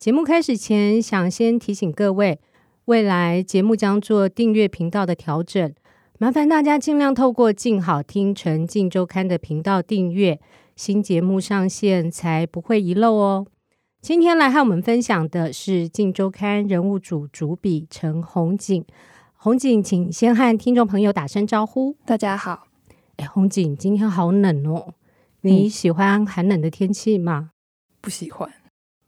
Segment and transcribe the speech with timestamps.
[0.00, 2.40] 节目开始前，想先提醒各位，
[2.86, 5.74] 未来节目将做订阅频道的调整，
[6.18, 10.40] 麻烦大家尽量透过静好听、成镜周刊的频道订阅，
[10.74, 13.46] 新节目上线才不会遗漏哦。
[14.00, 18.82] 今天来和我们分享的是《静周刊》人物组主笔陈红锦。
[19.34, 21.94] 红锦，请先和听众朋友打声招呼。
[22.06, 22.68] 大家好。
[23.16, 24.94] 哎，红锦，今天好冷哦。
[25.42, 27.50] 你喜欢寒冷的天气吗？
[28.00, 28.50] 不喜欢。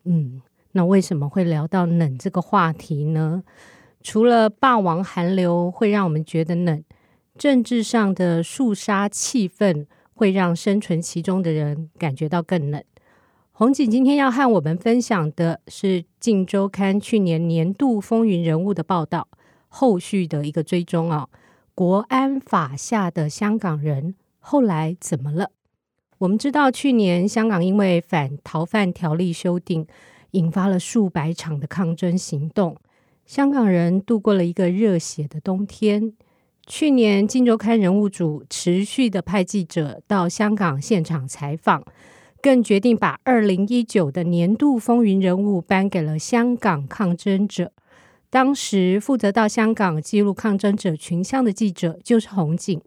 [0.04, 0.42] 嗯，
[0.72, 3.42] 那为什么会聊到冷这个话题呢？
[4.02, 6.82] 除了霸王寒流会让我们觉得冷，
[7.38, 12.82] 政治上的肃杀气氛会让生存其中的人感觉到更冷。
[13.52, 19.28] 红景今天要和我们分享的是《镜周刊》去年年度风云人物的报道，
[19.68, 21.28] 后续的一个追踪啊。
[21.74, 25.50] 国安法下的香港人后来怎么了？
[26.18, 29.86] 我们知道，去年香港因为反逃犯条例修订，
[30.32, 32.76] 引发了数百场的抗争行动，
[33.24, 36.12] 香港人度过了一个热血的冬天。
[36.66, 41.82] 去年《金周刊》人物组持续的派记者到香港现场采访。
[42.42, 47.70] 更决定把二零一九的年度风云人物颁给了香港抗争者。
[48.30, 52.82] 当时负责到香港记录抗争者群像的记者就是红景。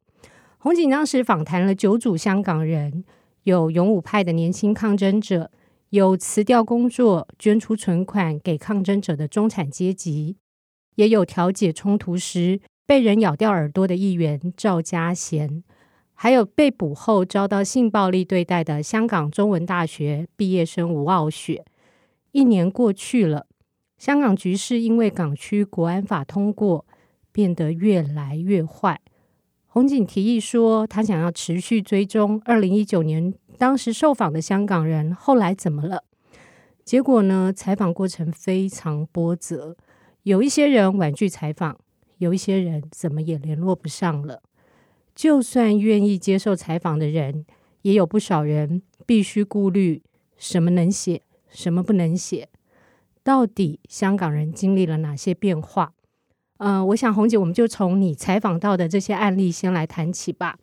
[0.58, 3.06] 红景当时访谈了九组香港人，
[3.44, 5.50] 有勇武派的年轻抗争者，
[5.96, 10.36] 有辞掉工作捐出存款给抗争者的中产阶级，
[10.96, 15.64] 也有调解冲突时被人咬掉耳朵的议员赵家贤。
[16.14, 21.64] 还有被捕后遭到性暴力对待的香港中文大学毕业生吴傲雪。
[22.34, 23.48] 一年过去了，
[23.98, 26.86] 香港局势因为港区国安法通过，
[27.32, 29.00] 变得越来越坏。
[29.76, 36.06] 红锦提议说，他想要持续追踪二零一九年当时受访的香港人后来怎么了。
[36.86, 39.76] 结果呢，采访过程非常波折，
[40.24, 41.78] 有一些人婉拒采访，
[42.20, 44.42] 有一些人怎么也联络不上了。
[45.14, 47.46] 就算愿意接受采访的人，
[47.82, 50.02] 也有不少人必须顾虑
[50.38, 52.48] 什么能写，什么不能写。
[53.24, 55.95] 到底香港人经历了哪些变化？
[56.58, 60.58] 呃，我想红姐，我们就从你采访到的这些案例先来谈起吧。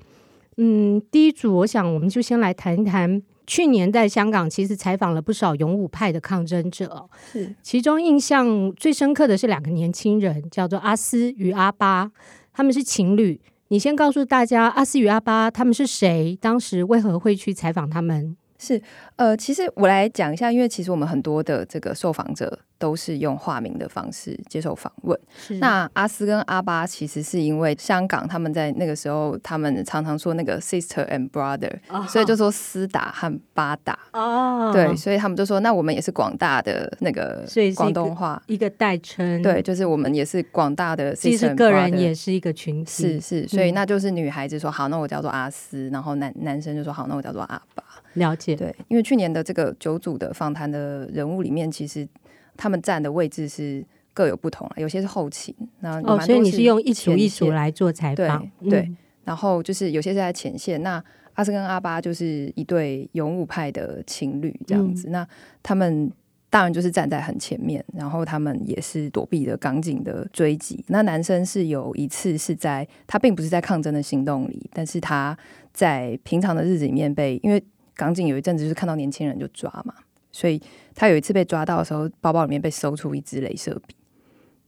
[0.57, 7.09] 嗯，第一组，我想我们就先来谈一谈去年在香港，其实采访了不少勇武派的抗争者。
[7.33, 12.11] 是，其中印象最深刻的是两个年轻人，叫做阿斯与阿巴，
[12.53, 13.41] 他们是情侣。
[13.69, 16.37] 你先告诉大家，阿斯与阿巴他们是谁？
[16.41, 18.37] 当时为何会去采访他们？
[18.63, 18.81] 是，
[19.17, 22.59] 呃，其实我来讲一下，因为其实我们很多的这个受访者。
[22.83, 25.17] 都是用化名的方式接受访问。
[25.61, 33.97] 那阿斯跟阿巴其实是因为香港他们在那个时候，他们常常说那个 sister and brother，、哦、所以就说斯达和巴达。
[34.13, 37.47] 哦，对，所以他们就说，那我们也是广大的那个
[37.77, 39.41] 广东话一个代称。
[39.43, 41.21] 对，就是我们也是广大的 sister。
[41.21, 42.91] 其实个人也是一个群体。
[42.91, 47.82] 是是，所以那就是女孩子说好，那我叫做阿斯，然后男男生就说好，那我叫做阿巴。
[48.15, 48.55] 了解。
[48.55, 52.09] 对，因为去年的这个九组的访谈的人物里面，其实。
[52.55, 58.93] 他们站的位置是各有不同，有些是后勤，那哦，所以你是用一组一组来做采访，对。
[59.25, 61.03] 然后就是有些是在前线，那
[61.33, 65.29] 阿斯跟阿巴就是一对勇武派的情侣这样子，嗯、那
[65.63, 66.13] 他们
[66.51, 70.85] 当然就是站在很前面，然后他们也是躲避了港警的追击。
[70.89, 75.37] 那男生是有一次是在他并不是在抗争的行动里，但是他
[75.73, 77.65] 在平常的日子里面被，因为
[77.95, 79.95] 港警有一阵子就是看到年轻人就抓嘛。
[80.35, 80.59] 所以
[80.95, 83.95] 他有一次被抓到的时候，包包里面被搜出一支镭射笔。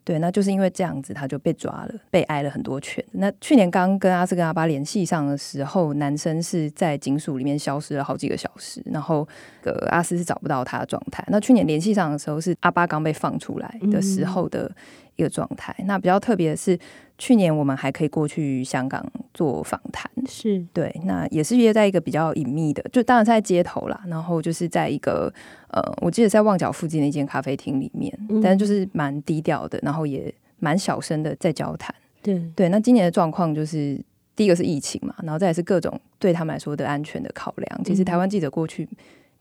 [0.04, 3.02] 对，那就是因为这样子，他就被抓了，被挨了很多拳。
[3.12, 9.26] 那去年刚跟阿斯跟阿巴联系上的时候，男生是在警署里面消失了好几个小时，然后
[9.62, 11.24] 呃阿斯是找不到他的状态。
[11.28, 14.70] 那去年联系上的时候，是阿巴刚被放出来的时候的
[15.16, 15.74] 一个状态。
[15.86, 16.78] 那比较特别的是。
[17.16, 25.32] 去年我们还可以过去香港做访谈，是对，那也是约在一个比较隐秘的，就当然在街头啦，然后就是在一个
[25.68, 31.94] 呃，我记得在旺角附近的一间咖啡厅里面，嗯、但是就是蛮低调的，然后也蛮小声的在交谈。
[32.20, 34.00] 对对，那今年的状况就是
[34.34, 37.84] 第一个是疫情嘛，然后再来是各种对他们来说的安全的考量。
[37.84, 38.88] 其实台湾记者过去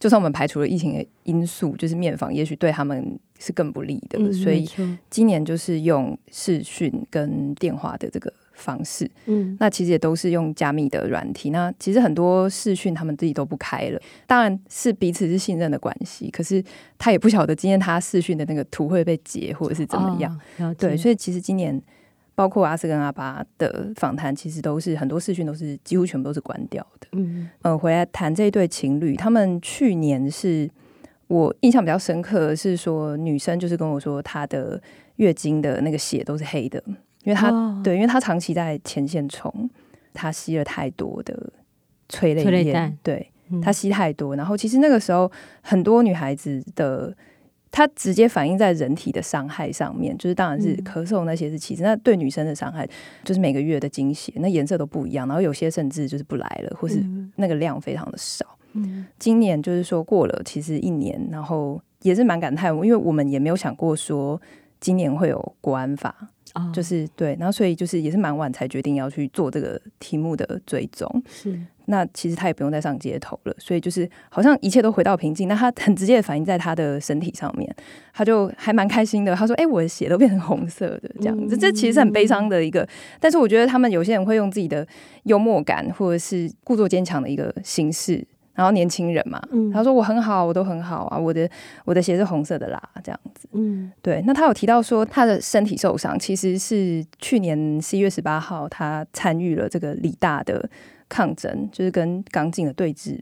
[0.03, 4.19] 就算我们排除了疫情的因素，就是面访也许对他们是更不利的。
[4.19, 4.69] 嗯、所以
[5.09, 8.33] 今年就是用视讯跟电话的这个。
[8.55, 11.49] 方式，嗯，那其实也都是用加密的软体。
[11.49, 16.29] 那其实很多视讯他们自己都不开了，当然是彼此是信任的关系。
[16.29, 16.63] 可是
[16.99, 20.39] 他也不晓得今天他视讯的那个图会被截或者是怎么样。
[20.59, 21.81] 哦、对，所以其实今年
[22.35, 27.07] 包括阿斯跟阿巴的访谈，其实都是很多视讯都是几乎全部都是关掉的。
[27.11, 30.69] 嗯，呃，回来谈这一对情侣，他们去年是
[31.27, 34.81] 我印象比较深刻的是说，女生就是跟我说她的
[35.17, 36.83] 月经的那个血都是黑的。
[37.23, 39.69] 因为她、哦、对，因为她长期在前线冲，
[40.13, 41.53] 她吸了太多的
[42.09, 43.31] 催泪烟，对，
[43.61, 44.35] 她吸太多。
[44.35, 45.31] 然后其实那个时候，
[45.61, 47.15] 很多女孩子的，
[47.73, 52.87] 她直接反映在人体的伤害上面，就是当然是咳嗽那些是其次，那对女生的伤害
[53.23, 57.03] 就是每个月的经血，那颜色都不一样，然后有些甚至就是不来了，或是
[57.35, 58.45] 那个量非常的少。
[58.73, 64.39] 嗯，今年就是说过了，其实一年，然后也是蛮感叹，因为我们也没有想过说
[64.83, 66.13] 今年会有国安法。
[66.55, 66.71] Oh.
[66.71, 71.23] 就是对，然后所以就是也是蛮晚才决定要去做这个题目的追踪。
[71.27, 75.47] 是，那其实他也不用再上街头了，所以就是好像一切都回到平静。
[75.47, 77.75] 那他很直接的反映在他的身体上面，
[78.13, 79.35] 他就还蛮开心的。
[79.35, 82.87] 他说：“哎、欸，我的血都变成红色的，这样子。”这其实是很悲伤的一个，
[83.19, 84.85] 但是我觉得他们有些人会用自己的
[85.23, 88.23] 幽默感，或者是故作坚强的一个形式。
[88.53, 91.49] 然后年轻人嘛，嗯、他说我很好，我都很好啊，我的
[91.85, 93.47] 我的鞋是红色的啦，这样子。
[93.53, 94.21] 嗯，对。
[94.27, 100.69] 那他有提到说他的身体受伤，其实是去年十一月十八号他参与了这个理大的
[101.09, 103.19] 抗争，就是跟刚进的对峙。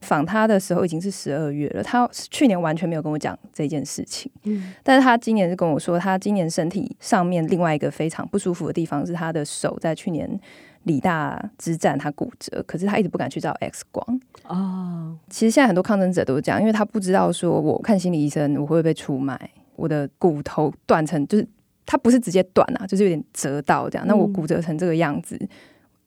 [0.00, 4.30] 访他的时候已经是十二月了，他去年完全没有跟我讲这件事情。
[4.44, 10.40] 嗯，但是他今年是跟我说，他今年身体上面另外一个非常不舒服的地方是他的手在去年。
[10.88, 14.20] 理大之战，他骨折，可是他一直不敢去照 X 光。
[14.48, 19.38] 哦，其实现在很多抗争者都是这样，因为他不知道说，我看心理医生，我会不会被出卖？
[19.76, 21.46] 我的骨头断成，就是
[21.86, 24.04] 他不是直接断啊，就是有点折到这样。
[24.08, 25.48] 那我骨折成这个样子，嗯、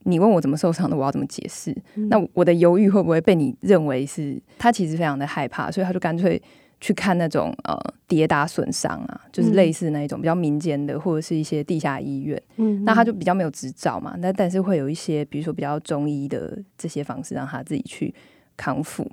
[0.03, 1.71] 你问我怎么受伤的，我要怎么解释？
[1.95, 4.41] 嗯、那我的犹豫会不会被你认为是？
[4.57, 6.41] 他其实非常的害怕，所以他就干脆。
[6.81, 18.13] 去看那种呃跌打损伤啊，就是类似那一种比较民间的，或者是一些地下医院，嗯，那他就比较没有执照嘛，那但是会有一些，比如说比较中医的这些方式，让他自己去
[18.57, 19.09] 康复。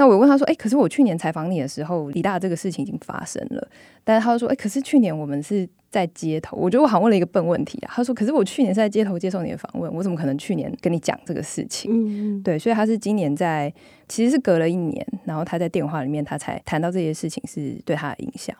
[0.00, 3.68] 那我问他说：“哎、欸，可是我去年采访你的时候，李大这个事情已经发生了。”
[4.02, 7.92] 但是他就说：“哎、欸，可是去年我们是在街头。”我觉得我好像问了一个笨问题啊。
[7.94, 13.70] 他说：“可是我去年是在街头接受你的访问，我怎么可能去年跟你讲这个事情？”嗯嗯，对，所以他是今年在，
[14.08, 18.56] 其实是隔了一年，然后他在电话里面他才谈到这些事情是对他的影响。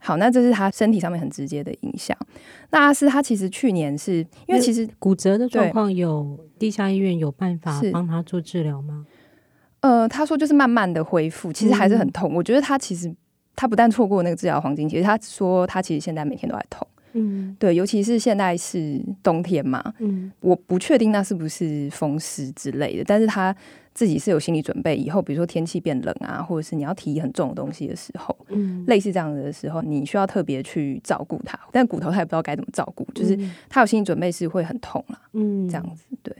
[0.00, 2.18] 好，那这是他身体上面很直接的影响。
[2.70, 4.16] 那阿斯他其实去年是
[4.48, 9.06] 因为其实骨折的状况，有地下医院有办法帮他做治疗吗？
[9.82, 12.32] 呃，他说就是慢慢的恢复，其实还是很痛。
[12.32, 13.14] 嗯、我觉得他其实
[13.54, 16.86] 他不但错过那个治疗黄金期，他说他其实现在每天都在痛。
[17.14, 19.92] 嗯，对，尤其是现在是冬天嘛。
[19.98, 23.54] 嗯，我不确定那是不是风湿之类的，但是他
[23.92, 31.58] 自己是有心理准备，以后比如说天气变冷啊，或者是你要提很重的东西的时候，嗯，类似这样子的时候，你需要特别去照顾他。
[31.70, 33.38] 但骨头他也不知道该怎么照顾，就是
[33.68, 35.20] 他有心理准备是会很痛啦。
[35.34, 36.34] 嗯，这样子对。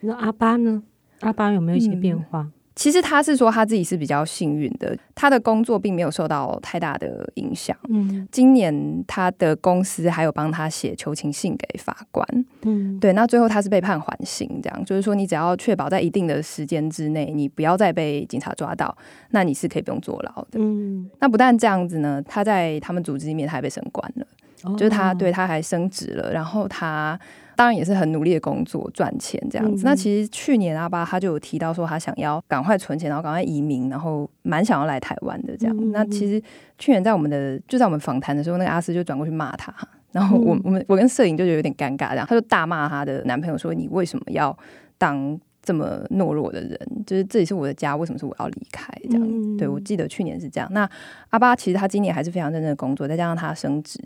[0.00, 0.82] 那阿巴呢？
[1.20, 2.40] 阿巴有没有一些变化？
[2.40, 7.76] 嗯其实他是说他自己是比较幸运的，他的工作并没有受到太大的影响。
[7.88, 12.26] 嗯，今年他的公司还有帮他写求情信给法官。
[12.62, 18.96] 嗯，对，那最后他是被判缓刑，这样就是说你只要确保在一定的时间之内，你不要再被警察抓到，
[19.30, 20.58] 那你是可以不用坐牢的。
[20.58, 24.26] 嗯，那不但这样子呢，他在他们组织里面他还被升官了，
[24.64, 27.18] 哦、就是他对他还升职了，然后他。
[27.56, 29.82] 当然也是很努力的工作赚钱这样子。
[29.82, 35.76] 嗯、那其实去年阿巴他就有提到说他想要赶快存钱，然后赶快移民，然后蛮想要来台湾的这样。
[35.76, 36.42] 嗯、那其实
[36.78, 39.74] 去年在我们的就在我们访谈的时候，那个阿斯就转过去骂他，
[40.12, 44.56] 然后我我们我跟摄影就觉得有点尴尬，这样他就大骂他的男朋友说：“你为什么要
[44.98, 46.78] 当这么懦弱的人？
[47.06, 49.22] 就是这里是我的家，为什么是我要离开？”这样。
[49.22, 50.68] 嗯、对，我记得去年是这样。
[50.72, 50.88] 那
[51.30, 53.98] 阿巴其实他今年还是非常认真的工作，再加上他升职，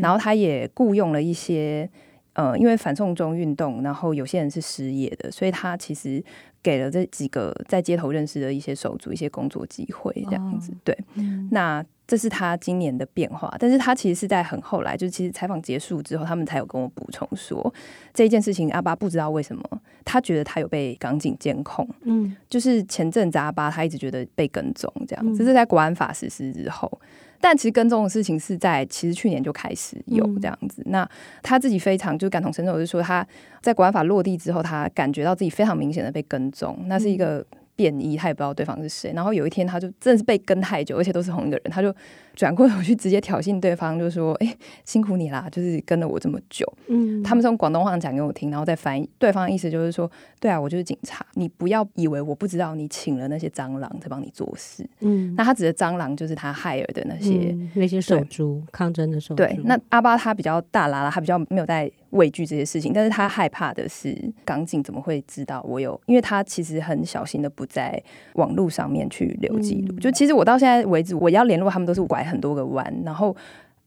[0.00, 1.88] 然后他也雇佣了一些。
[2.34, 6.22] 呃，因为反送中运动，然后有些人是失业的，所以他其实
[6.62, 10.70] 给了这几个在街头认识的一些手足一些工作机会，这样子。
[10.72, 17.72] 哦、对，嗯、那这是他今年的变化，但是他其实是在很后来，就是其实采访结束之后，他们才有跟我补充说
[18.14, 18.70] 这一件事情。
[18.70, 19.62] 阿巴不知道为什么，
[20.04, 27.00] 他觉得他有被港警监控，嗯，就是前阵子阿巴他一直觉得被跟踪，这样，这是在国安法实施之后。
[27.40, 30.82] 但其实跟踪的事情是在其实去年就开始有这样子。
[30.82, 31.10] 嗯、那
[31.42, 33.26] 他自己非常就感同身受，就是说他
[33.62, 36.78] 在国安法落地之后，他感觉到自己非常明显的被跟踪。
[36.86, 37.44] 那是一个
[37.80, 39.10] 便衣，他也不知道对方是谁。
[39.14, 41.94] 然后有一天，他就真的是被跟太久，而且都是同一个人，他就
[42.34, 49.08] 转过头去直接挑衅对方，就说：“哎、欸，辛苦你啦，就是跟了我这么久。”嗯，他们是用广东话讲给我听，然后再翻译。
[49.18, 59.36] 对方的意思就是说：“对啊，我就是警察，你不要以为我不知道你请了那些蟑螂在帮你做事。”嗯，那他指的蟑螂就是他害尔的那些、嗯、那些手足，抗争的手足。
[59.36, 66.00] 对，那阿巴他比较大啦啦，他比较没有在畏惧这些事情，但是他害怕的是港警怎么会知道我有？
[66.06, 68.02] 因为他其实很小心的不在
[68.34, 69.94] 网络上面去留记录。
[69.94, 73.36] 嗯、就其实我到现在为止，我要联络他们都是拐很多个弯，然后。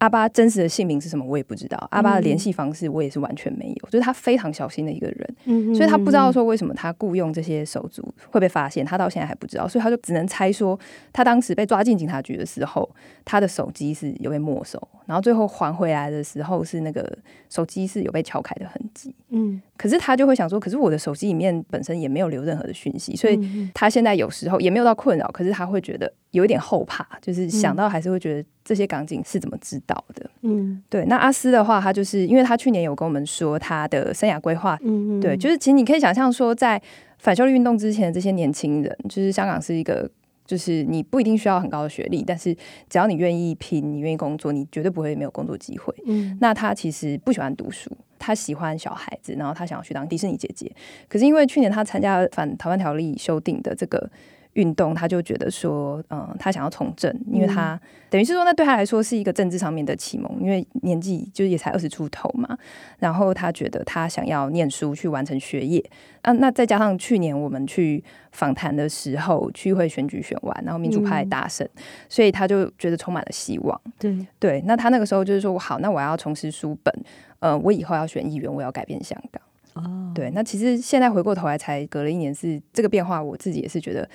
[0.03, 1.23] 阿巴真实的姓名是什么？
[1.25, 1.87] 我也不知道。
[1.91, 3.89] 阿巴的联系方式我也是完全没有。
[3.89, 10.77] 就是他非常小心的一个人，嗯、所以他不知道说为什么他雇佣这些手足会被发现，他到现在还不知道，所以他就只能猜说，
[11.13, 12.89] 他当时被抓进警察局的时候，
[13.23, 17.17] 他的手机是有被没收，然后最后还回来的时候是那个
[17.49, 19.15] 手机是有被撬开的痕迹。
[19.29, 23.39] 嗯，可是他就会想说，可是我的手机里面本身也没有留任何的讯息，所以
[23.73, 28.45] 他现在有时候也没有到困扰，可是他会觉得有一点后怕，就是想到还是会觉得。
[28.65, 30.29] 这些港警是怎么知道的？
[30.41, 31.05] 嗯，对。
[31.05, 36.81] 那阿斯的话，他就是因为他去年有跟我们说他的生涯规划，嗯嗯，对，就是其实你可以想象说，在
[37.19, 40.09] 反修例运动之前的这些年轻人，就是香港是一个，
[40.45, 42.53] 就是你不一定需要很高的学历，但是
[42.89, 45.93] 只要你愿意拼，你愿意工作，你绝对不会没有工作机会。
[46.05, 50.71] 嗯，那他其实不喜欢读书，他喜欢小孩子，然后他想要去当迪士尼姐姐。
[51.07, 54.09] 可是因为去年他参加反逃犯条例修订的这个。
[54.53, 57.79] 运动，他就觉得说，嗯，他想要从政，因为他、嗯、
[58.09, 62.57] 等于是说，那对他来说是一个政治上面的启蒙，因为年纪就是也才二十出头嘛。
[62.99, 65.83] 然后他觉得他想要念书去完成学业，
[66.21, 73.81] 啊，那再加上去年我们去访谈的时候，区议会选举选完，然后民主派大胜，嗯、所以他就觉得充满了希望。
[73.97, 76.93] 对对，那他那个时候就是说，好，那我要重拾书本，
[77.39, 79.41] 呃，我以后要选议员，我要改变香港。
[79.73, 84.07] 哦，对，那其实现在回过头来，才隔了一年，是这个变化，我自己也是觉得。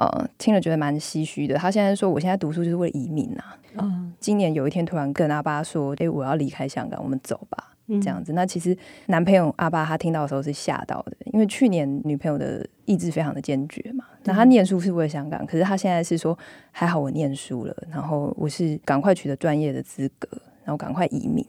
[0.00, 1.56] 呃，听了觉得蛮唏嘘的。
[1.56, 3.54] 他现在说，我现在读书就是为了移民啊。
[3.76, 8.32] 嗯，今年有一天突然跟阿爸说：“哎、欸，我要离开香港，我们走吧。”这样子。
[8.32, 8.74] 那其实
[9.08, 14.06] 男朋友阿爸他听到的时候是吓到的，因为去年女朋友的意志非常的坚决嘛。
[14.24, 16.38] 那他念书是为了香港，可是他现在是说
[16.70, 20.26] 还好我念书了，然后我是赶快取得专业的资格，
[20.64, 21.44] 然后赶快移民。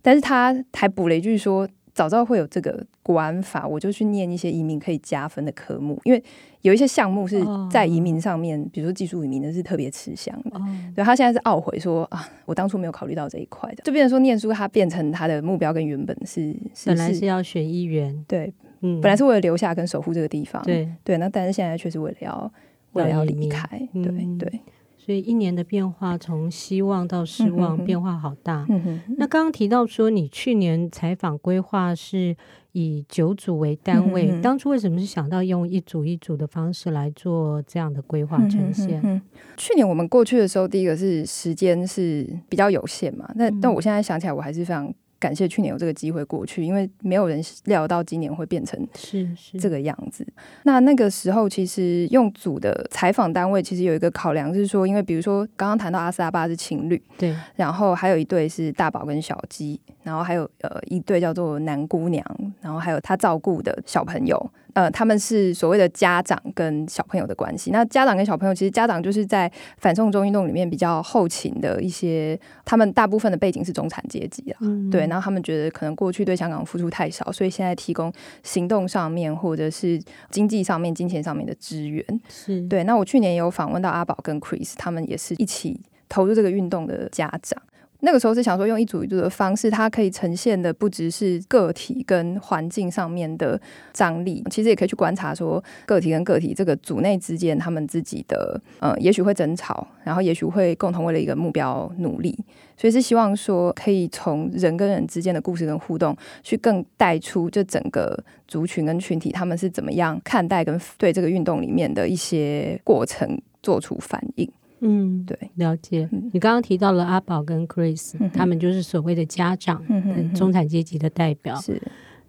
[0.00, 1.68] 但是他还补了一句说。
[1.94, 6.22] 早知道会有这个国安法，我就去念一些移民可以加分的科目，因为
[6.62, 10.60] 有一些项目是在移民上面，比如说技术移民的是特别吃香的。
[10.94, 20.88] 对，他现在是懊悔说啊，我当初没有考虑到这一块的，就变成说念书，他变成他的目标跟原本是，是本来是要选议员，对，嗯，本来是为了留下跟守护这个地方，对。
[21.02, 22.52] 对，那但是现在却是为了要
[22.92, 24.60] 为了要离开，对对。
[25.02, 28.66] 所以一年的变化，从希望到失望，变化好大。
[28.68, 32.36] 嗯、那刚刚提到说，你去年采访规划是
[32.72, 39.00] 以九组为单位，当初为什么是想到用一组一组的方式来做这样的规划呈现？
[39.02, 39.22] 嗯、
[39.56, 43.26] 去年我们过去的时候，第一个是时间是比较有限嘛。
[43.34, 44.92] 那、嗯、但我现在想起来，我还是非常。
[45.20, 49.60] 感谢去年有这个机会过去，因为没有人料到今年会变成是是。
[49.60, 50.26] 这个样子。
[50.64, 59.78] 那那个时候，其实用组的采访单位其实有一个考量，就是说，因为比如说刚刚谈到阿斯阿巴是情侣，对，然后还有一对是大宝跟小鸡，
[60.10, 62.24] 然后还有呃一对叫做男姑娘，
[62.60, 64.50] 然后还有他照顾的小朋友。
[64.72, 67.72] 呃，他们是所谓的家长跟小朋友的关系。
[67.72, 75.06] 那家长跟小朋友，其实家长就是在反送中运动里面比较后勤的一些，他们大部分的背景是中产阶级啊，嗯、对。
[75.08, 78.12] 然后他们觉得可能过去对香港付出太少，所以现在提供
[78.44, 80.00] 行动上面或者是
[80.30, 82.04] 经济上面、金钱上面的支援。
[82.28, 82.84] 是对。
[82.84, 87.60] 那我去年也有访问到阿宝跟 Chris，他们也是一起投入这个运动的家长。
[88.02, 93.60] 那个时候是想说，用一组一组的方式，它可以呈现的不只是个体跟环境上面的
[93.92, 102.38] 张力，其实也可以去观察说，个体跟个体这个组内之间，他们自己的呃，也许会争吵，然后也许会共同为了一个目标努力，
[102.76, 114.50] 所以是希望说，可以从人跟人之间的故事跟互动，去更带出这整个族群跟群体，他们是怎么样看待跟对这个运动里面的一些过程做出反应。
[114.80, 116.08] 嗯，对，了解。
[116.12, 121.54] 嗯、你刚刚提到了阿宝跟 Chris，、嗯、他们就是所谓的家长，嗯、哼中产阶级的代表。
[121.56, 121.80] 是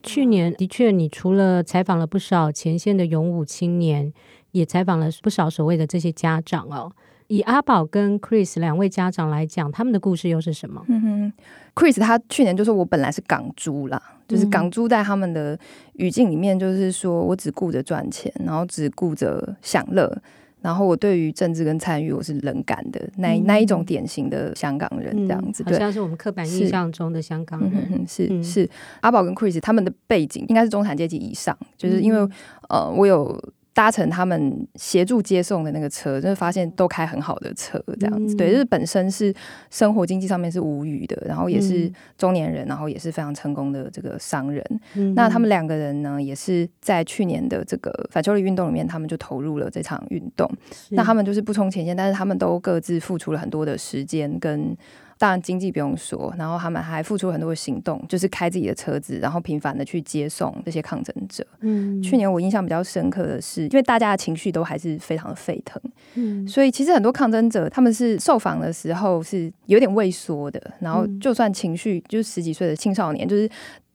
[0.04, 4.12] 去年的确，你除了采访了不少前线的勇武青年，
[4.52, 6.92] 也采访了不少所谓的这些家长哦。
[7.28, 10.84] 以阿宝跟 Chris 两位家长来讲，他们的故事又是什么？
[10.90, 11.34] 嗯哼
[11.74, 15.58] ，Chris 他去年就说：“我本来是港猪啦，就是港猪在他们的
[15.94, 20.22] 语境里面，就是说我只顾着赚钱，然后只顾着享乐。”
[20.62, 28.70] 然后我对于政治跟参与我是冷感的，那那一种典型的香港人这样子，对，好像是我们刻板印象中的香港人，是是，是。
[29.02, 32.34] 阿宝跟 Chris 他们的背景应该是中产阶级以上，就是因为
[32.70, 33.38] 呃，我有。
[33.82, 38.36] 搭乘他们协助接送的那个车，就是发现都开很好的车，这样子。
[38.36, 39.34] 嗯、对，就是本身是
[39.72, 44.64] 生活经济上面是无语的，然后也是中年人，然后也是非常成功的这个商人。
[44.94, 50.48] 嗯、那他们两个人呢，也是在去年的这个反修例运动里面，他们就投入了这场运动。
[50.90, 54.78] 那他们就是不冲前线，但是他们都各自付出了很多的时间跟。
[55.22, 61.46] 当然，经济不用说，然后他们还付出很多行动，就是开自己的车子，然后频繁的去接送这些抗争者。
[61.60, 65.80] 嗯，去年我印象比较深刻的是，因为大家的情绪都还是非常的沸腾，
[66.16, 73.48] 嗯，所以其实很多抗争者他们是受访的时候是有点畏缩的，然后就算情绪，就是十几岁的青少年，就是。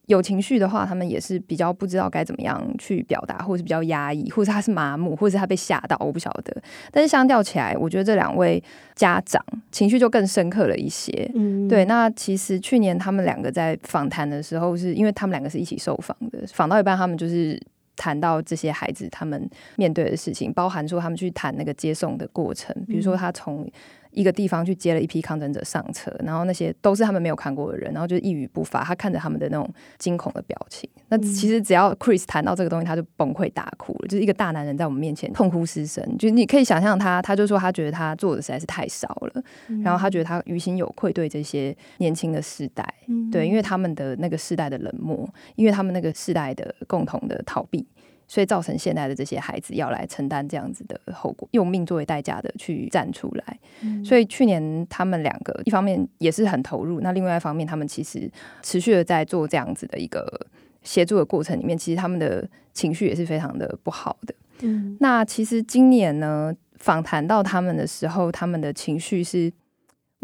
[0.06, 6.62] 有情绪的话，他们也是比较不知道该怎么样去表达，或者是比较压抑，或者是他是麻木，或者是他被吓到，我不晓得。
[6.90, 8.62] 但是相较起来，我觉得这两位
[8.94, 11.30] 家长情绪就更深刻了一些。
[11.34, 11.84] 嗯，对。
[11.86, 17.60] 那其实去年他们两个在访谈的时候，是因为他们两个是一起受访的，访到一半，他们就是
[17.96, 23.68] 谈到这些孩子他们面对的事情，包含说他们去谈那个接送的过程，比如说他从。
[24.16, 28.82] 一个地方去接了一批抗争者上车，然后那些都是他们没有看过的人，然后就一语不发。
[28.82, 36.02] 他看着他们的那种惊恐的表情，那其实只要 Chris 谈到这个东西，他就崩溃大哭了，就是一个大男人在我们面前痛哭失声。
[36.16, 39.42] 就是你可以想象他，他就说他觉得他做的实在是太少了，
[39.85, 42.82] 然后他觉得他于心有愧对这些年轻的世代，
[43.30, 47.87] 对，因为他们的那个世代的冷漠，因为他们那个世代的共同的逃避。
[48.28, 53.59] 所以造成现在的这些孩子要来承担这样子的后果，用命作为代价的去站出来。
[53.83, 58.30] 嗯、所以去年他们两个一方面也是很投入，那另外一方面他们其实
[58.62, 60.47] 持续的在做这样子的一个
[60.83, 64.35] 协助的过程里面，其实他们的情绪也是非常的不好的。
[64.61, 69.52] 嗯，那其实今年呢，访谈到他们的时候，他们的情绪是。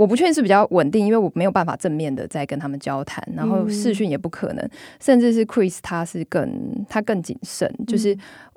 [0.03, 8.13] 我不确定是比较稳定，因为我没有办法正面的在跟他们交谈，然后视讯也不可能，嗯、甚至是 Chris 他是更他更谨慎，就是、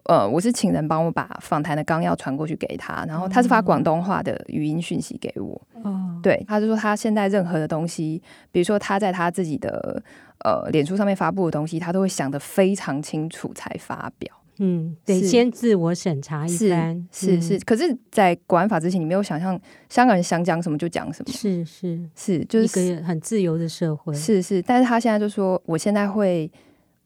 [0.06, 8.19] 嗯、呃，我是请人帮我把访谈的纲要传过去给他，然后他是发广东话的语音讯息给我，哦、对，他就说他现在任何的东西，
[8.52, 10.02] 比如说他在他自己的
[10.43, 14.36] 呃脸书上面发布的东西，他都会想得非常清楚才发表。
[14.58, 17.60] 嗯，得先自我审查一番，是是是。
[17.65, 24.62] 可是，在国安法之前，你没有想象香港人想讲什么就讲什么，是是是，就是一个很自由的社会，是是。
[24.62, 26.50] 但是他现在就说，我现在会，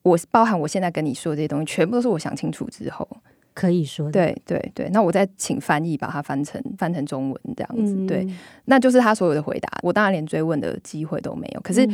[0.03, 3.07] 我包含我现在跟你说的这些东西，全部都是我想清楚之后
[3.53, 4.11] 可以说的。
[4.11, 8.27] 对对对，那我再请翻译把它翻成翻成中文这样子，对，
[8.65, 9.69] 那就是他所有的回答。
[9.81, 11.87] 我当然连追问的机会都没有，可是。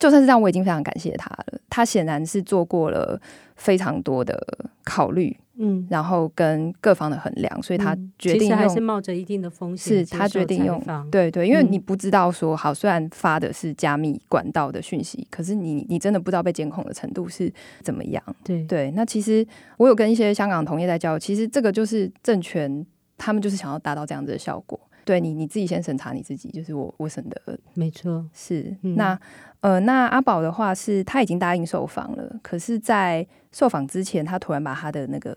[0.00, 1.58] 就算是这样，我已经非常感谢他了。
[1.68, 3.20] 他显然是做过了
[3.58, 4.40] 非常多的
[4.84, 18.90] 考虑，嗯，然后跟各方的衡量，所以他决定用，还是冒着一定的风险，是他决定用，对对，因为你不知道说，好，虽然发的是加密管道的讯息，可是你你真的不知道被监控的程度是怎么样，对对。
[18.92, 22.86] 那其实我有跟一些香港同业在交流，其实这个就是政权，
[23.18, 24.78] 他们就是想要达到这样子的效果。
[25.08, 29.18] 对你，你自己先审查你自己，就是我我审的，没错，是、嗯、那
[29.60, 35.34] 呃，那阿宝的话是他已经答应受访了，可是，在受访之前，他突然把他的那个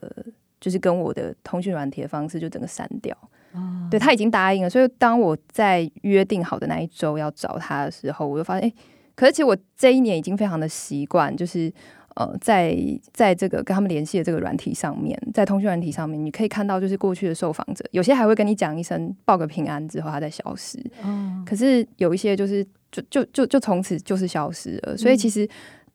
[0.59, 3.17] 就是跟我的通讯软体的方式就整个删掉。
[3.53, 8.73] 哦，对，他已经答应了，所以当我在约定好的那一周要找他的时候，我就发现，哎，
[9.15, 11.73] 可是其实我这一年已经非常的习惯，就是。
[12.15, 12.77] 呃，在
[13.13, 20.77] 在这个跟他们联系的这个软体上面，在通讯软体上面，你可以看到，就是过去的受访者，有些还会跟你讲一声报个平安之后，他再消失。
[21.03, 24.97] 嗯，可是有一些就是就就就就从此就是消失了。
[24.97, 25.47] 所以其实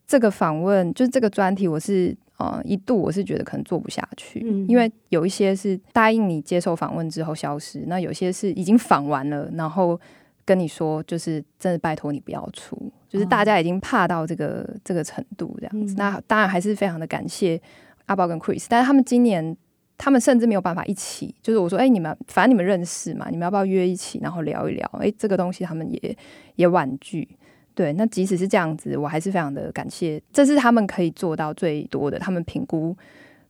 [0.06, 10.00] 这个访问，就是这个专题，我是呃一度我是觉得可能做不下去，因为有一些是答应你接受访问之后消失，那有些是已经访完了，然后。
[10.46, 15.92] 跟你说，就是真的拜托你不要出，就是大家已经怕到这个、哦、这个程度这样子。
[15.94, 17.60] 嗯、那当然还是非常的感谢
[18.06, 19.56] 阿宝跟 Chris，但是他们今年
[19.98, 21.34] 他们甚至没有办法一起。
[21.42, 24.88] 就是我说，哎、欸，你们反正你们认识嘛，你们要不要约一起，然后聊一聊？
[24.94, 26.16] 哎、欸，这个东西他们也
[26.54, 27.28] 也婉拒。
[27.74, 32.18] 对，那即使是这样子，我还是非常的感谢，这是他们可以做到最多的。
[32.18, 32.96] 他们评估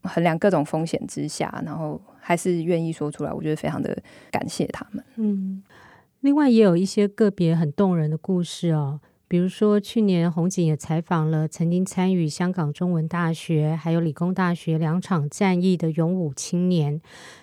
[0.02, 3.96] 衡量各种风险之下，然后还是愿意说出来，我觉得非常的
[4.30, 5.04] 感谢他们。
[5.16, 5.62] 嗯。
[6.20, 17.00] 另外也有一些个别很动人的故事哦，比如说去年红警也采访了曾经参与香港中文大学还有理工大学两场战役的勇武青年，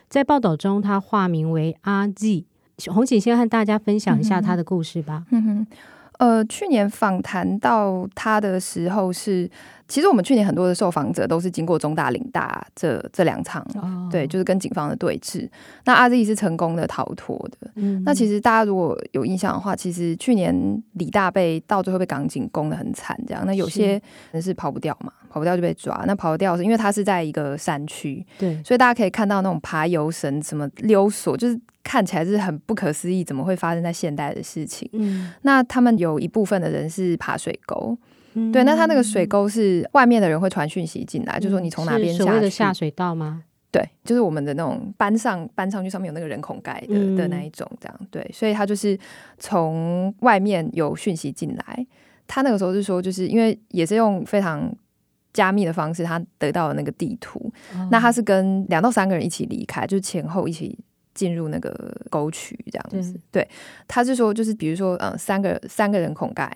[0.09, 2.45] 在报道中他化名为阿 Z。
[2.91, 5.25] 红警先和大家分享一下他的故事吧。
[5.29, 5.67] 嗯哼，
[6.19, 9.49] 呃，去年访谈到他的时候是，
[9.87, 15.49] 其实我们去年很多的受访者都是经过中大、岭大这这两场，哦、对，就是跟警方的对峙。
[15.85, 17.69] 那阿 Z 是成功的逃脱的。
[17.75, 23.43] 嗯，那其实大家如果有印象的话，其实去年李大被到最后被港警攻的很惨，这样。
[23.45, 26.03] 那有些人是跑不掉嘛，跑不掉就被抓。
[26.07, 31.59] 那跑不掉是因为他是在一个山区，对，所以大家可以看到那种爬油绳、什么溜索，就是。
[31.83, 34.89] 看起来是很不可思议，怎么会发生在现代的事情？
[34.93, 37.97] 嗯，那他们有一部分的人是爬水沟，
[38.33, 43.43] 嗯、对，那他那个水沟是外面的人会传讯息进来，嗯、就说你从哪边下的下水道吗？
[43.69, 48.97] 对，就是我们的那种搬上搬上去，上面有那个人孔盖的、嗯、的那一种，这样对，所以他就是
[49.37, 51.85] 从外面有讯息进来。
[52.27, 54.73] 他那个时候是说，就是因为也是用非常
[55.33, 57.51] 加密的方式，他得到了那个地图。
[57.75, 60.79] 哦、那他是跟两到三个人一起离开，就是前后一起。
[61.13, 63.47] 进入那个沟渠这样子，对，
[63.87, 66.55] 他是说，就是比如说，嗯，三个三个人孔盖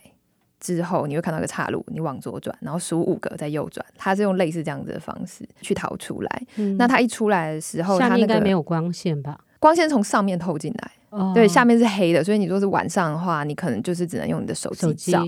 [0.59, 6.43] 之后，你会看到一个岔路，你往左转，然后数五个再右转，他是用类似这样子的方式去逃出来。
[6.55, 9.39] 嗯、那他一出来的时候，下面应该没有光线吧？
[9.59, 10.91] 光线从上面透进来。
[11.33, 15.25] 对，下面是黑的，所以你说是晚上的话，你可能就是只能用你的手机照。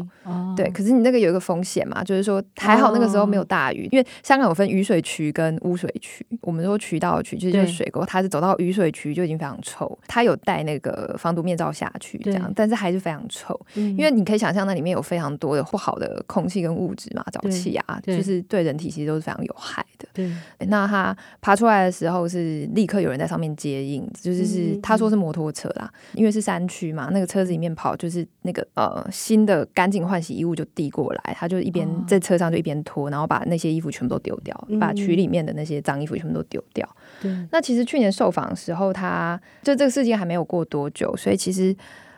[0.55, 6.25] 对，可是你那个有一个风险嘛，就是说还好那个时候没有大雨，因为香港有分雨水区跟污水区。
[6.41, 9.97] 我们说渠道渠其实就是水沟，它是走到雨水区就已经非常臭。
[10.07, 13.59] 它有带那个防毒面罩下去，这样，但是还是非常臭。
[13.73, 20.07] 因为你可以想象那里面有非常多的不好的空气跟物质嘛，沼气啊，就是对人体其实都是非常有害的。
[20.13, 20.31] 对，
[20.67, 25.91] 那他爬出来的时候是立刻有人在上面接应，就是是他说是摩托车啦。
[26.13, 36.87] 因为是山区嘛，那个车子里面跑就是那个呃新的干净换洗衣物就递过来，他就一边在车上就一边拖，然后把那些衣服全部都丢掉，把渠里面的那些脏衣服全部都丢掉。
[37.21, 41.75] 对，那其实去年受访的时候，他就这个事件还没有过多久，所以其实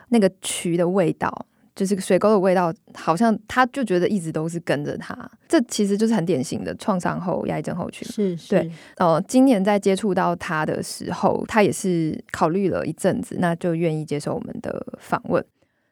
[0.08, 1.46] 那个渠的味道。
[1.74, 5.16] 就是水沟的味道，好像他就觉得一直都是跟着他，
[5.48, 8.06] 这其实就是很典型的创伤后压抑症候群。
[8.06, 8.70] 是，是，对。
[8.98, 15.42] 呃，今年在接触到他的时候，他也是考虑了一阵子，那就愿意接受我们的访问。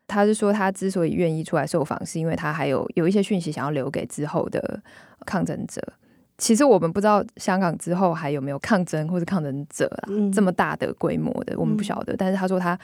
[0.06, 4.82] 他是说，他之所以愿意出来受访，是因为他还有有一些讯息想要留给之后的
[5.24, 5.82] 抗争者。
[6.36, 12.12] 其实我们不知道香港之后还有没有抗争或者抗争者啦，嗯、这么大的规模的，我们不晓得。
[12.12, 12.78] 嗯、但是他说他。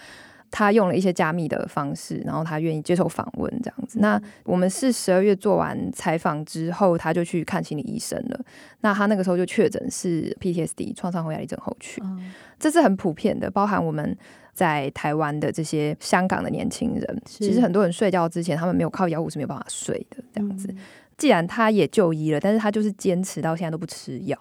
[0.51, 3.99] 他用了一些加密的方式，然后他愿意接受访问这样子。
[3.99, 8.41] 那我们是十二月做完采访之后，他就去看心理医生了。
[8.81, 12.03] 那他那个时候就确诊是 PTSD 创伤后压力症候群，
[12.59, 14.17] 这是很普遍的，包含我们
[14.55, 20.73] 在台湾的这些香港的年轻人，其实很多人睡觉之前，他们没有靠药物是没有办法睡的这样子。
[21.19, 24.39] 既然他也就医了，但是他就是坚持到现在都不吃药。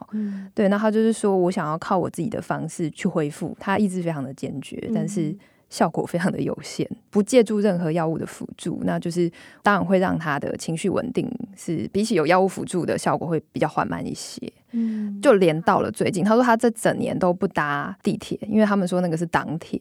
[0.54, 5.36] 对，那他就是说我想要靠我自己的方式去恢复，他意志非常的坚决，但是。
[5.76, 9.30] 效果非常的有限，不借助任何药物的辅助，那就是
[9.62, 14.42] 当然会让他的情绪稳定，是比起有药物辅助的效果会比较缓慢一些。
[14.72, 19.78] 嗯，就连到了最近，他说他这整年都不搭地铁，因为他们说那个是挡铁，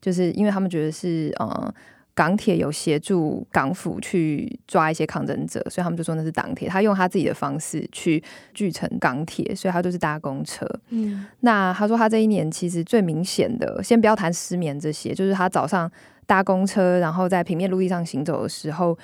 [0.00, 1.74] 就是因为他们觉得是嗯。
[2.14, 6.68] 港铁有协助港府去抓一些抗争者，所以他们就说那是港铁。
[6.68, 8.22] 他用他自己的方式去
[8.52, 10.64] 聚成港铁，所以他就是搭公车。
[10.90, 15.90] 嗯，那他说他这一年其实最明显的，先不要谈失眠这些，就是他早上
[16.24, 18.96] 搭公车，然后在平面陆地上行走的时候，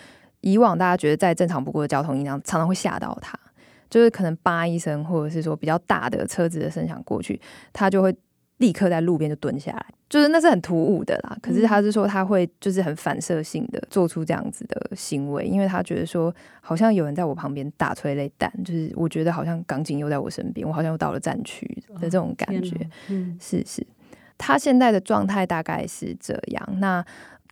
[0.43, 3.37] 以往大家觉得再正常不过的交通音量，常常会吓到他，
[3.91, 7.41] 就是可能叭一声，或者是说比较大的车子的声响过去，
[7.73, 8.15] 他就会。
[8.61, 11.37] 立刻在路边就蹲下来，就是那是很突兀的啦。
[11.41, 21.67] 可是他是说他会就是很反射性的做出这样子的行为，因为他觉得说好像有人在我旁边打催泪弹，就是我觉得好像港警又在我身边，我好像又到了战区
[22.01, 22.77] 的这种感觉。
[23.09, 23.87] 嗯，是是，
[24.37, 26.69] 他现在的状态大概是这样。
[26.81, 27.03] 那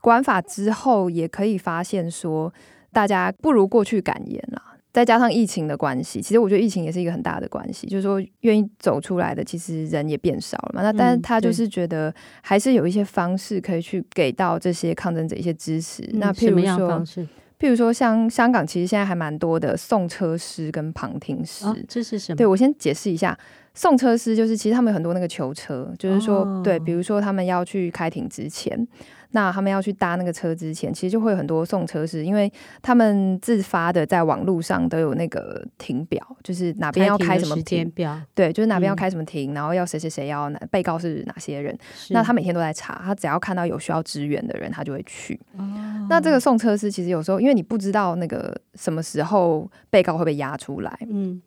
[0.03, 2.53] 管法之后也可以发现说，
[2.93, 4.77] 大家不如过去敢言啦。
[4.99, 10.83] 再加上疫情的关系，其实我觉得疫情也是一个很大的关系，就是说愿意走出来的其实人也变少了嘛。
[10.83, 16.03] 那但是他就是觉得还是有一些方式可以去给到这些抗争者一些支持。
[16.13, 17.05] 嗯、那譬如说，
[17.61, 22.37] 譬如说像香港其实现在还蛮多的送车师跟旁听师，哦、这是什么？
[22.37, 23.39] 对，我先解释一下，
[23.75, 28.77] 送车师就是其实他们有很多那个囚车，就是说、哦、对，比如说他们要去开庭之前。
[29.33, 41.77] 那他们要去搭那个车之前，其实就会有很多送车师，因为他们自发的在网络上都有那个停表，就是哪边要开什么庭，时间表，对，就是哪边要开什么停，嗯、然后要谁谁谁要哪被告是哪些人，
[42.09, 45.39] 那他每天都在查，他只要看到有需要支援的人，他就会去。
[45.59, 51.43] 哦、那这个送车师其实有时候，因为你不知道那个什么时候被告会被押出来，嗯，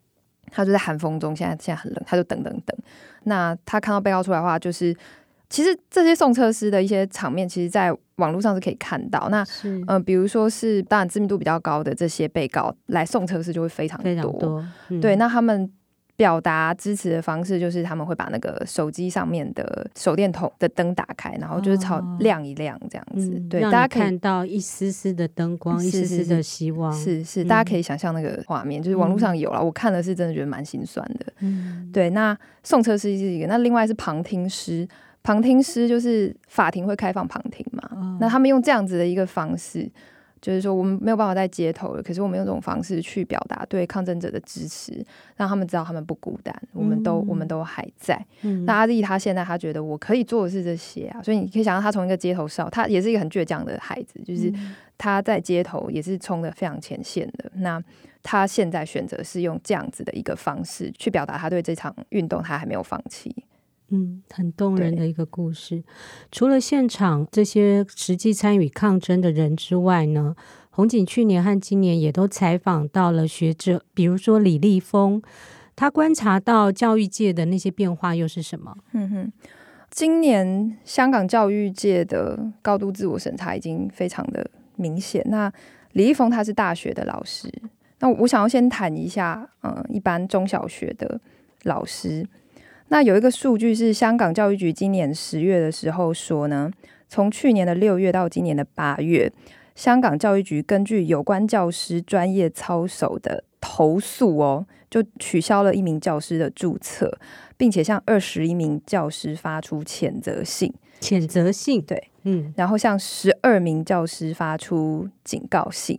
[0.51, 2.77] 他就在寒风中，现在现在很冷，他就等等等。
[3.23, 4.95] 那他看到被告出来的话，就是。
[5.51, 9.27] 其实这些送车师的一些场面，其实在网络上是可以看到。
[9.29, 14.03] 那嗯、呃，比如说是当然知名度比较高的这些被告来送车师就会非常多。
[14.03, 15.69] 非常多嗯、对，那他们。
[16.17, 23.31] 表达支持的方式就是他们会把那个手机上面的手电筒的灯打开，然后就是朝亮一亮这样子。
[23.31, 26.93] 哦、对，大家可以看到一丝丝的灯光，一丝丝的希望。
[26.93, 31.25] 是是，嗯、大家可以想象那个画面，就是网络上有了，嗯、我看了是真的觉得蛮心酸的。
[31.39, 32.11] 嗯，对。
[32.11, 34.87] 那送车师是一个，那另外是旁听师，
[35.23, 37.89] 旁听师就是法庭会开放旁听嘛。
[37.91, 39.89] 哦、那他们用这样子的一个方式。
[40.41, 44.91] 就是说，我们没有办法在街头了，可是我们用这种方式去表达对抗争者的支持，
[45.35, 48.19] 让他们知道他们不孤单，我们都、嗯、我们都还在。
[48.41, 54.51] 嗯、那阿丽他现在他觉得我可以做的是这些啊，所以你可以想象他从一个街头少，他也是一个很倔强的孩子，就是
[54.97, 57.51] 他在街头也是冲的非常前线的。
[57.57, 57.79] 那
[58.23, 63.31] 他现在选择是用这样子的一个方式去表达他对这场运动他还没有放弃。
[63.91, 65.83] 嗯，很动人的一个故事。
[66.31, 70.33] 除了现场这些实际参与抗争的人之外呢，
[70.69, 75.21] 红警去年和今年也都采访到了学者，比如说李立峰，
[75.75, 78.75] 他观察到教育界的那些变化又是什么？
[78.93, 79.33] 嗯哼，
[79.89, 85.21] 今年香港教育界的高度自我审查已经非常的明显。
[85.29, 85.51] 那
[85.91, 87.51] 李立峰他是大学的老师，
[87.99, 91.19] 那我想要先谈一下，嗯，一般中小学的
[91.63, 92.25] 老师。
[92.91, 96.69] 那有一个数据是香港教育局今年十月的时候说呢，
[97.07, 99.31] 从去年的六月到今年的八月，
[99.75, 107.17] 香港教育局根据有关教师专业操守的投诉哦，就取消了一名教师的注册，
[107.55, 110.73] 并且向二十一名教师发出谴责信。
[110.99, 115.97] 谴责信，对，嗯，然后向十二名教师发出警告信。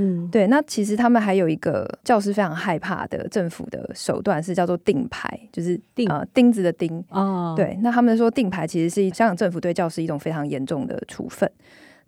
[0.00, 7.52] 嗯，对，那其实他们还有一个教师非常害怕的政府的手段是叫做钉牌，就是钉呃钉子的钉哦。
[7.54, 11.50] 对，那他们说钉牌其实是香港政府对教师一种非常严重的处分。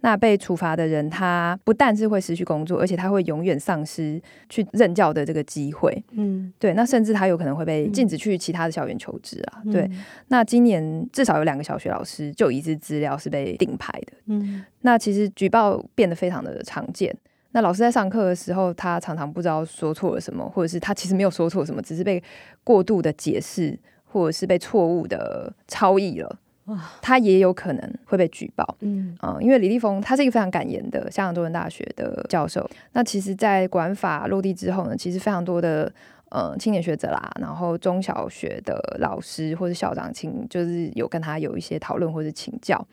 [0.04, 5.96] 那被处罚的人，他不但是会失去工作，而且他会永远丧失去任教的这个机会。
[6.10, 9.62] 嗯，对，那甚至他有可能会被禁止去其他的校园求职啊。
[9.64, 9.88] 嗯、对，
[10.26, 14.12] 那今年至少有两个小学老师就已知资料是被钉牌的。
[14.26, 17.16] 嗯，那其实举报变得非常的常见。
[17.52, 22.22] 那老师在上课的时候，他常常不知道说错了什么，或者是他其实没有说错什么，只是被
[22.64, 26.38] 过度的解释，或者是被错误的超译了。
[26.66, 28.76] 哇，他也有可能会被举报。
[28.80, 32.68] 嗯，嗯，因为李立峰他是一个非常敢言的香港中文大学的教授。
[32.92, 35.92] 那其实，在管法落地之后呢，其实非常多的
[36.30, 42.86] 呃青年学者啦，然后中小学的老师或者校长，请就是有跟他有一些讨论或者请教。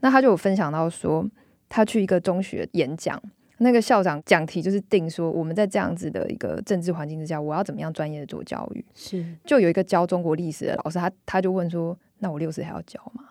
[0.00, 1.26] 那他就有分享到说，
[1.68, 3.20] 他去一个中学演讲。
[3.58, 8.84] 那个校长讲题就是定说，我们在这样子的一个政治环境之下，我要怎么样专业的做教育？
[8.94, 13.24] 是，就有一个教中国历史的老师，他他就问说，那我六四还要教吗？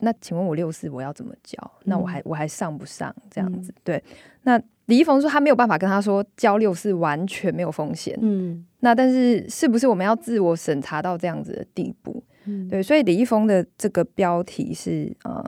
[0.00, 1.70] 那请问我六四我要怎么教？
[1.84, 3.14] 那我还我还上不上？
[3.30, 3.70] 这样子？
[3.70, 4.04] 嗯、对。
[4.42, 8.18] 那李易峰说他没有办法跟他说教六四完全没有风险。
[8.20, 8.66] 嗯。
[8.80, 12.20] 那但是是不是我们要自我审查到这样子的地步？
[12.46, 12.68] 嗯。
[12.68, 12.82] 对。
[12.82, 15.44] 所以李易峰的这个标题是呃，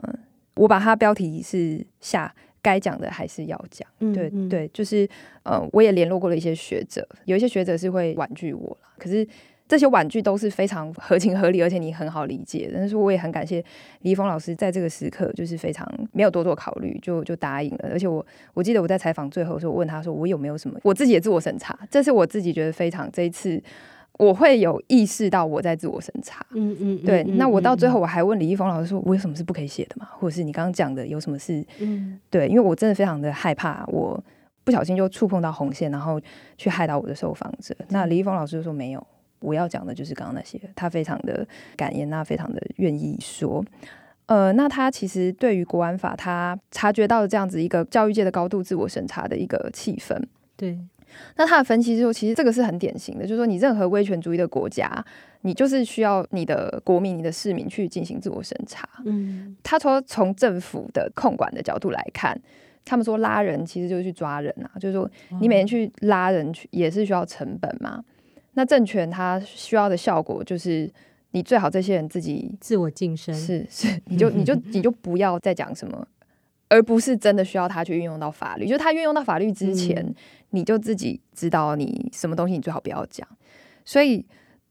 [0.55, 2.33] 我把他标题是下。
[2.67, 5.07] 该讲的还是要讲，对对，就是
[5.43, 9.25] 呃，我也联络过了一些学者，有一些学者是会婉拒我了，可是
[9.69, 12.69] 这些婉拒都是非常合情合理，而且你很好理解。
[12.73, 13.63] 但是我也很感谢
[14.01, 17.89] 李峰老师在这个时刻就是非常没有多做考虑，就就答应了。
[17.89, 23.63] 而且我我记得我在采访最后的时候，我问他说，我有没有什么我自己也自我审查，这是我自己觉得非常这一次。
[24.17, 27.23] 我会有意识到我在自我审查，嗯嗯，对。
[27.23, 30.09] 嗯、那我到最后我还问李易峰老师说，我有什么是不可以写的吗？
[30.11, 34.21] 或者是你刚刚讲的有什么是，嗯，对，因为我真的非常的害怕，我
[34.63, 36.19] 不小心就触碰到红线，然后
[36.57, 37.75] 去害到我的受访者。
[37.79, 39.07] 嗯、那李易峰老师就说没有，
[39.39, 40.59] 我要讲的就是刚刚那些。
[40.75, 43.63] 他非常的感言，那非常的愿意说。
[44.25, 50.21] 呃，那他其实对于国安法，他察觉到了这样子一个教育界的高度自我审查的一个气氛，
[50.57, 50.77] 对。
[51.35, 55.03] 那他的分析是说，其实这个是很典型的，就是说你任何威权主义的国家，
[55.41, 58.87] 你就是需要你的国民、你的市民去进行自我审查。
[59.05, 62.39] 嗯，他说从政府的控管的角度来看，
[62.85, 65.09] 他们说拉人其实就是去抓人啊，就是说
[65.41, 68.03] 你每天去拉人去也是需要成本嘛。
[68.53, 70.89] 那政权它需要的效果就是
[71.31, 76.07] 你最好这些人自己自我晋升，是是，你就你就 你就不要再讲什么。
[76.69, 80.15] 而不是真的需要他去运用到法律，就是他运用到法律之前，嗯、
[80.49, 83.27] 你就自己知道你什么东西你最好不要讲。
[83.85, 84.25] 所以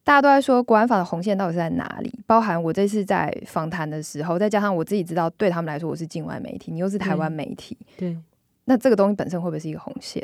[0.04, 2.12] 大家都在说国安法的红线到底是在哪里？
[2.26, 8.18] 包含我这次在访谈的时候，再加上我自己知道，对他们来说我是境外媒体，你又是台湾媒体，对，对，
[8.66, 10.22] 那这个东西本身会不会是一个红线？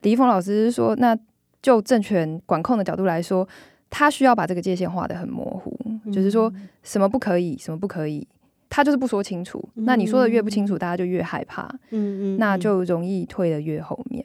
[0.00, 1.16] 李易峰老师是说，那
[1.60, 3.46] 就政权管控的角度来说，
[3.90, 5.76] 他需要把这个界限画得很模糊。
[5.84, 6.50] 嗯、就是说
[6.82, 8.26] 什么不可以，什么不可以，
[8.70, 9.62] 他就是不说清楚。
[9.74, 14.24] 嗯、那你说的越不清楚，大家就越害怕，嗯嗯，那就容易退的越后面。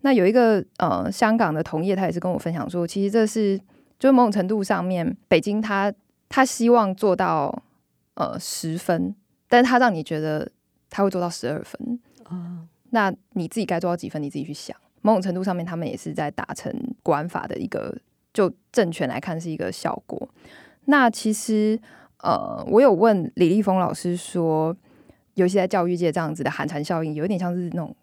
[0.00, 3.56] 那有一个呃，香港的同业，他也是跟我分享说，其实这是
[3.98, 5.92] 就是某种程度上面，北京他
[6.28, 7.62] 他希望做到
[8.14, 9.14] 呃十分，
[9.48, 10.50] 但是他让你觉得
[10.90, 12.36] 他会做到十二分啊。
[12.36, 14.76] 哦、那你自己该做到几分，你自己去想。
[15.00, 17.94] 某种程度上面，他们也是在达成国安法的一个，
[18.32, 20.28] 就政权来看是一个效果。
[20.86, 21.78] 那其实
[22.24, 24.74] 呃，我有问李立峰老师说，
[25.34, 27.94] 尤其在教育界这样子的寒蝉效应，有点像是那种。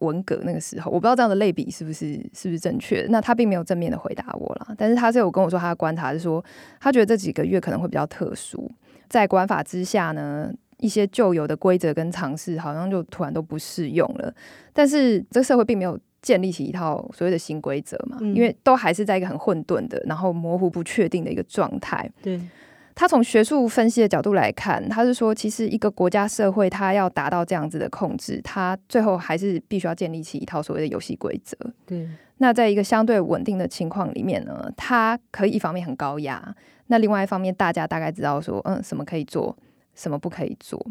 [0.00, 3.04] 文革那个时候，我不知道这样的类比是不是是不是正确。
[3.10, 6.40] 那他并没有正面的回答我啦，但是他是有跟我说他的观察是说，
[6.78, 8.70] 他觉得这几个月可能会比较特殊，
[9.08, 14.32] 在管法之下呢，一些旧有的规则跟尝试好像就突然都不适用了。
[14.72, 22.08] 但是这个社会并没有建立起一套所谓的新规则嘛，嗯、因为都还是在一个很混沌的，然后模糊不确定的一个状态。
[22.22, 22.40] 对。
[22.98, 31.56] 他从学术分析的角度来看，他是说，其实一个国家社会，它要达到这样子的控制，它最后还是必须要建立起一套所谓的游戏规则。
[31.86, 32.08] 对。
[32.38, 36.52] 那在一个相对稳定的情况里面呢，它可以一方面很高压，
[36.88, 39.56] 那另外一方面，大家大概知道说，嗯，什么可以做，
[39.94, 40.84] 什么不可以做，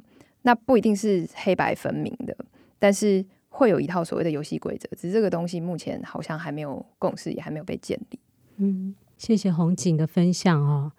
[0.44, 2.34] 那不一定是黑白分明的，
[2.80, 4.88] 但是会有一套所谓的游戏规则。
[4.96, 8.20] 只是这个东西目前好像还没有共识，也还没有被建立。
[8.56, 10.94] 嗯，谢谢红景的分享哦。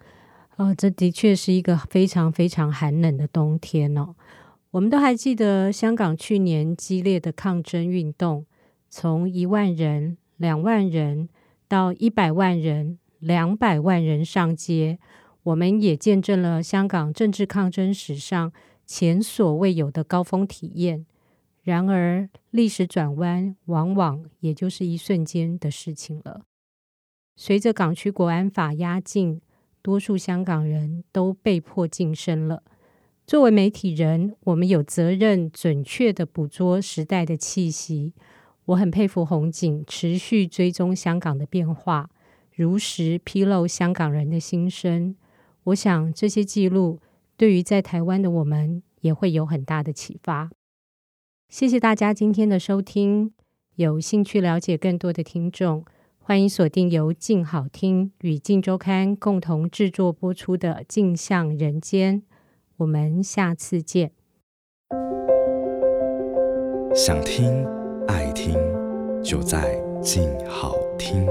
[0.59, 4.13] 哦，这的确是一个非常非常寒冷的冬天哦。
[4.71, 8.45] 我们都还记得香港去年激烈的抗争运动，
[8.89, 11.29] 从一万人、两万人
[11.69, 14.99] 到一百万人、两百万人上街，
[15.43, 18.51] 我们也见证了香港政治抗争史上
[18.85, 21.05] 前所未有的高峰体验。
[21.63, 26.41] 然而，历史转弯往往也就是一瞬间的事情了。
[27.37, 29.39] 随着港区国安法压境。
[29.81, 32.63] 多数香港人都被迫噤声了。
[33.25, 38.13] 作为媒体人，我们有责任准确地捕捉时代的气息。
[38.65, 42.09] 我很佩服红警持续追踪香港的变化，
[42.55, 45.15] 如实披露香港人的心声。
[45.65, 46.99] 我想这些记录
[47.37, 50.49] 对于在台湾的我们也会有很大的启发。
[51.47, 53.33] 谢谢大家今天的收听。
[53.75, 55.85] 有兴趣了解更多的听众。
[56.29, 62.21] 欢迎锁定由静好听与静周刊共同制作播出的《镜像人间》，
[62.77, 64.11] 我们下次见。
[66.93, 67.65] 想听
[68.07, 68.53] 爱听，
[69.23, 71.25] 就在静好听。